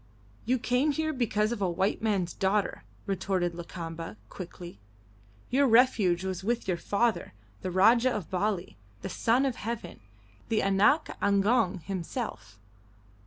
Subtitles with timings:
[0.45, 4.79] "You came here because of the white man's daughter," retorted Lakamba, quickly.
[5.51, 9.99] "Your refuge was with your father, the Rajah of Bali, the Son of Heaven,
[10.49, 12.57] the 'Anak Agong' himself.